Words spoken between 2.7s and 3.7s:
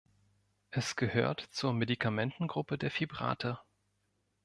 der Fibrate.